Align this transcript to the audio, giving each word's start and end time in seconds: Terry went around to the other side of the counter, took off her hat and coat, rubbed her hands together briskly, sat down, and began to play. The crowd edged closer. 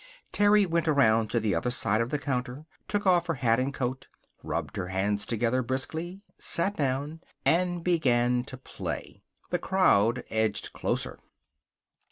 Terry 0.31 0.65
went 0.65 0.87
around 0.87 1.29
to 1.29 1.39
the 1.39 1.53
other 1.53 1.69
side 1.69 2.01
of 2.01 2.09
the 2.09 2.17
counter, 2.17 2.65
took 2.87 3.05
off 3.05 3.27
her 3.27 3.35
hat 3.35 3.59
and 3.59 3.71
coat, 3.71 4.07
rubbed 4.41 4.75
her 4.75 4.87
hands 4.87 5.27
together 5.27 5.61
briskly, 5.61 6.23
sat 6.39 6.75
down, 6.75 7.21
and 7.45 7.83
began 7.83 8.43
to 8.45 8.57
play. 8.57 9.21
The 9.51 9.59
crowd 9.59 10.23
edged 10.31 10.73
closer. 10.73 11.19